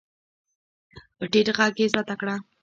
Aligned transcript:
په 1.17 1.23
ټيټ 1.31 1.47
غږ 1.57 1.75
يې 1.81 1.87
زياته 1.93 2.15
کړه. 2.21 2.35